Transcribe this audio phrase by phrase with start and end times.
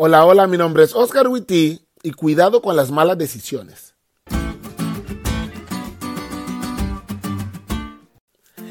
[0.00, 3.96] Hola, hola, mi nombre es Oscar Witty y cuidado con las malas decisiones.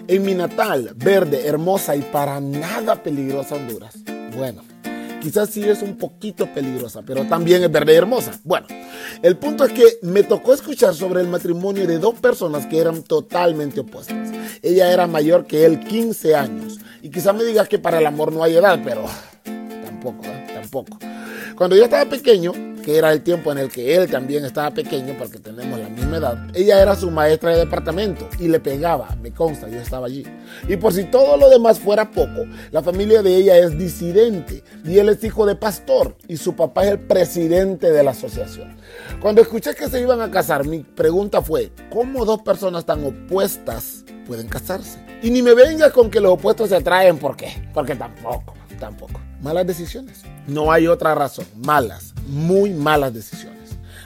[0.08, 3.98] En mi natal, verde, hermosa y para nada peligrosa Honduras.
[4.38, 4.64] Bueno,
[5.22, 8.32] quizás sí es un poquito peligrosa, pero también es verde y hermosa.
[8.46, 8.68] Bueno,
[9.22, 13.04] el punto es que me tocó escuchar sobre el matrimonio de dos personas que eran
[13.04, 14.32] totalmente opuestas.
[14.62, 16.80] Ella era mayor que él 15 años.
[17.02, 19.04] Y quizás me digas que para el amor no hay edad, pero
[19.84, 20.48] tampoco, ¿eh?
[20.54, 20.98] tampoco.
[21.58, 22.52] Cuando yo estaba pequeño,
[22.86, 26.18] que era el tiempo en el que él también estaba pequeño, porque tenemos la misma
[26.18, 30.24] edad, ella era su maestra de departamento y le pegaba, me consta, yo estaba allí.
[30.68, 35.00] Y por si todo lo demás fuera poco, la familia de ella es disidente y
[35.00, 38.78] él es hijo de pastor y su papá es el presidente de la asociación.
[39.20, 44.06] Cuando escuché que se iban a casar, mi pregunta fue, ¿cómo dos personas tan opuestas
[44.28, 45.00] pueden casarse?
[45.24, 47.68] Y ni me vengas con que los opuestos se atraen, ¿por qué?
[47.74, 49.20] Porque tampoco, tampoco.
[49.42, 50.22] Malas decisiones.
[50.48, 51.46] No hay otra razón.
[51.58, 53.58] Malas, muy malas decisiones.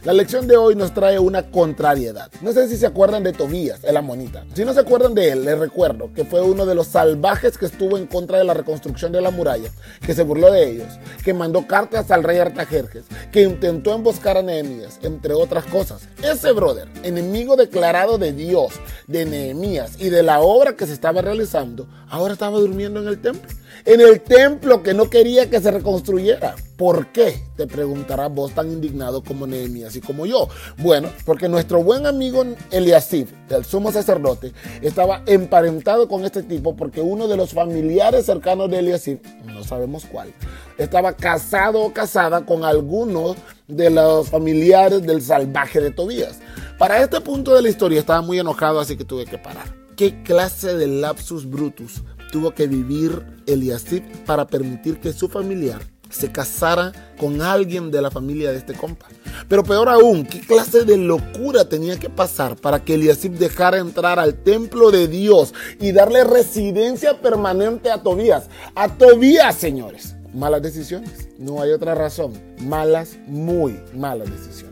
[0.03, 2.31] La lección de hoy nos trae una contrariedad.
[2.41, 4.43] No sé si se acuerdan de Tobías, el amonita.
[4.55, 7.67] Si no se acuerdan de él, les recuerdo que fue uno de los salvajes que
[7.67, 9.69] estuvo en contra de la reconstrucción de la muralla,
[10.03, 10.87] que se burló de ellos,
[11.23, 16.07] que mandó cartas al rey Artajerjes, que intentó emboscar a Nehemías, entre otras cosas.
[16.23, 18.73] Ese brother, enemigo declarado de Dios,
[19.05, 23.21] de Nehemías y de la obra que se estaba realizando, ahora estaba durmiendo en el
[23.21, 23.47] templo.
[23.85, 26.55] En el templo que no quería que se reconstruyera.
[26.77, 27.43] ¿Por qué?
[27.57, 30.47] Te preguntarás vos tan indignado como Nehemías y como yo.
[30.77, 37.01] Bueno, porque nuestro buen amigo Eliasib, el sumo sacerdote, estaba emparentado con este tipo porque
[37.01, 40.33] uno de los familiares cercanos de Eliasib, no sabemos cuál,
[40.77, 43.35] estaba casado o casada con alguno
[43.67, 46.39] de los familiares del salvaje de Tobías.
[46.77, 49.67] Para este punto de la historia estaba muy enojado, así que tuve que parar.
[49.95, 56.31] ¿Qué clase de lapsus brutus tuvo que vivir Eliasib para permitir que su familiar se
[56.31, 59.07] casara con alguien de la familia de este compa.
[59.47, 64.19] Pero peor aún, ¿qué clase de locura tenía que pasar para que Eliasib dejara entrar
[64.19, 68.49] al templo de Dios y darle residencia permanente a Tobías?
[68.75, 70.15] A Tobías, señores.
[70.33, 71.29] Malas decisiones.
[71.37, 72.33] No hay otra razón.
[72.59, 74.70] Malas, muy malas decisiones.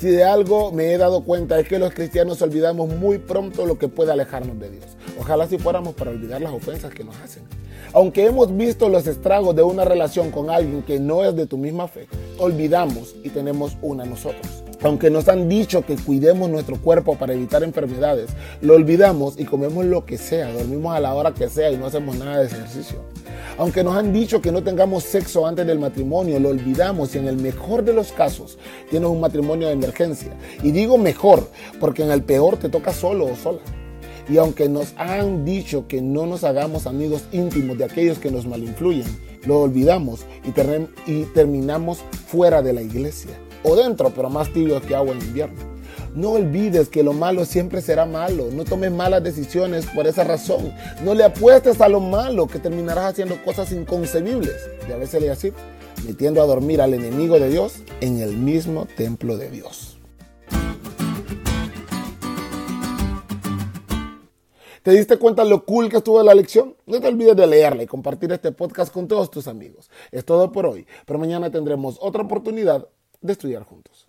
[0.00, 3.76] Si de algo me he dado cuenta es que los cristianos olvidamos muy pronto lo
[3.76, 4.86] que puede alejarnos de Dios.
[5.18, 7.42] Ojalá si fuéramos para olvidar las ofensas que nos hacen.
[7.92, 11.58] Aunque hemos visto los estragos de una relación con alguien que no es de tu
[11.58, 14.64] misma fe, olvidamos y tenemos una nosotros.
[14.82, 18.30] Aunque nos han dicho que cuidemos nuestro cuerpo para evitar enfermedades,
[18.62, 21.84] lo olvidamos y comemos lo que sea, dormimos a la hora que sea y no
[21.84, 23.04] hacemos nada de ejercicio.
[23.60, 27.28] Aunque nos han dicho que no tengamos sexo antes del matrimonio, lo olvidamos y en
[27.28, 28.56] el mejor de los casos
[28.88, 30.32] tienes un matrimonio de emergencia.
[30.62, 31.46] Y digo mejor,
[31.78, 33.60] porque en el peor te toca solo o sola.
[34.30, 38.46] Y aunque nos han dicho que no nos hagamos amigos íntimos de aquellos que nos
[38.46, 39.04] malinfluyen,
[39.44, 43.32] lo olvidamos y, y terminamos fuera de la iglesia.
[43.62, 45.79] O dentro, pero más tibio que agua en invierno.
[46.14, 48.48] No olvides que lo malo siempre será malo.
[48.52, 50.74] No tomes malas decisiones por esa razón.
[51.04, 54.56] No le apuestes a lo malo que terminarás haciendo cosas inconcebibles.
[54.88, 55.52] Y a veces le así,
[56.04, 59.98] metiendo a dormir al enemigo de Dios en el mismo templo de Dios.
[64.82, 66.74] ¿Te diste cuenta lo cool que estuvo la lección?
[66.86, 69.90] No te olvides de leerla y compartir este podcast con todos tus amigos.
[70.10, 72.88] Es todo por hoy, pero mañana tendremos otra oportunidad
[73.20, 74.08] de estudiar juntos.